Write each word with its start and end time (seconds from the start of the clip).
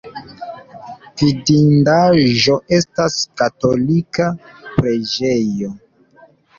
Vidindaĵo 1.23 2.57
estas 2.79 3.21
katolika 3.45 4.31
preĝejo. 4.75 5.75